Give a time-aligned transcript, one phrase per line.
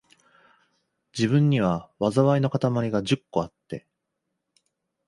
[1.13, 3.85] 自分には、禍いのかたまりが十個あって、